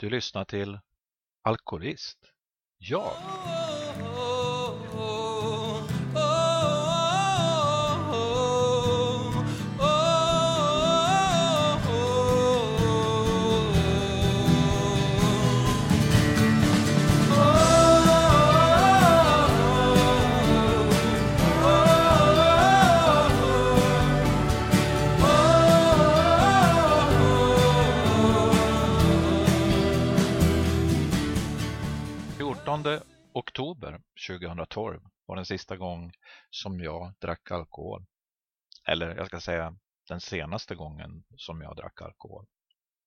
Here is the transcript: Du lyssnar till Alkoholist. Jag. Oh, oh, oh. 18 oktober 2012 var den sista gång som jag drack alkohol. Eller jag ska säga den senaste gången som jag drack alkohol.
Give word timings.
Du 0.00 0.10
lyssnar 0.10 0.44
till 0.44 0.78
Alkoholist. 1.42 2.18
Jag. 2.78 3.00
Oh, 3.02 3.12
oh, 3.12 3.74
oh. 3.74 3.79
18 32.66 33.00
oktober 33.32 34.00
2012 34.28 35.00
var 35.26 35.36
den 35.36 35.46
sista 35.46 35.76
gång 35.76 36.12
som 36.50 36.80
jag 36.80 37.12
drack 37.20 37.50
alkohol. 37.50 38.06
Eller 38.86 39.16
jag 39.16 39.26
ska 39.26 39.40
säga 39.40 39.76
den 40.08 40.20
senaste 40.20 40.74
gången 40.74 41.24
som 41.36 41.60
jag 41.60 41.76
drack 41.76 42.02
alkohol. 42.02 42.46